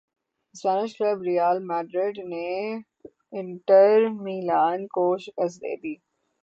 [0.55, 2.49] Spanish club Real Madrid نے
[3.33, 5.93] Inter Milan کو شکست دے دی